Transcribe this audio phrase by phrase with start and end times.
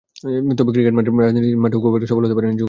[0.59, 2.59] তবে ক্রিকেট মাঠের মতো রাজনীতির মাঠেও খুব একটা সফল হতে পারেননি যোগরাজ।